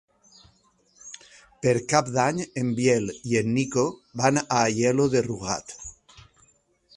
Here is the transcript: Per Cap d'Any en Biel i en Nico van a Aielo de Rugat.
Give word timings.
Per 1.65 1.73
Cap 1.91 2.09
d'Any 2.15 2.39
en 2.61 2.71
Biel 2.79 3.11
i 3.33 3.37
en 3.43 3.53
Nico 3.59 3.85
van 4.23 4.43
a 4.43 4.45
Aielo 4.63 5.07
de 5.17 5.23
Rugat. 5.29 5.77